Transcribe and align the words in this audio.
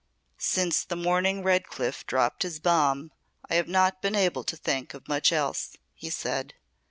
"Since 0.39 0.83
the 0.83 0.95
morning 0.95 1.43
Redcliff 1.43 2.07
dropped 2.07 2.41
his 2.41 2.59
bomb 2.59 3.11
I 3.47 3.53
have 3.53 3.67
not 3.67 4.01
been 4.01 4.15
able 4.15 4.43
to 4.45 4.57
think 4.57 4.95
of 4.95 5.07
much 5.07 5.31
else," 5.31 5.77
he 5.93 6.09
said. 6.09 6.55